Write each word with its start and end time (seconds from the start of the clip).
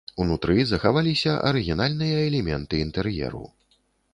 Унутры 0.23 0.55
захаваліся 0.69 1.35
арыгінальныя 1.49 2.17
элементы 2.31 2.83
інтэр'еру. 2.87 3.45